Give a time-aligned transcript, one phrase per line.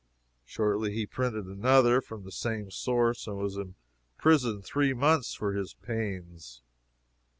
[0.45, 5.75] Shortly he printed another from the same source and was imprisoned three months for his
[5.75, 6.63] pains.